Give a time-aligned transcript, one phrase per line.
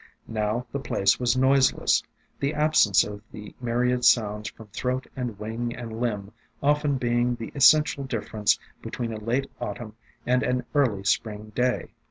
[0.27, 2.01] Now the place was noiseless,
[2.39, 6.31] the absence of 330 AFTERMATH the myriad sounds from throat and wing and limb
[6.63, 9.93] often being the essential difference between a late Autumn
[10.25, 11.91] and an early Spring day.